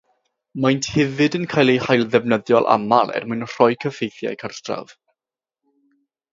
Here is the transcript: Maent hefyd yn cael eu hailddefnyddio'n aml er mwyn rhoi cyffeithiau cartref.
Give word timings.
Maent 0.63 0.87
hefyd 0.93 1.37
yn 1.39 1.45
cael 1.51 1.71
eu 1.73 1.83
hailddefnyddio'n 1.87 2.67
aml 2.77 3.13
er 3.19 3.29
mwyn 3.33 3.47
rhoi 3.53 3.71
cyffeithiau 3.85 4.41
cartref. 4.45 4.99